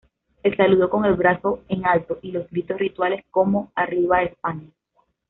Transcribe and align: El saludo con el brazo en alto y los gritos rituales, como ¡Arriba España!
El 0.41 0.57
saludo 0.57 0.89
con 0.89 1.05
el 1.05 1.13
brazo 1.13 1.61
en 1.67 1.85
alto 1.85 2.17
y 2.23 2.31
los 2.31 2.49
gritos 2.49 2.79
rituales, 2.79 3.23
como 3.29 3.71
¡Arriba 3.75 4.23
España! 4.23 4.71